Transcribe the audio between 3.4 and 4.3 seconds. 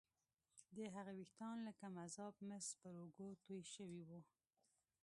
توې شوي وو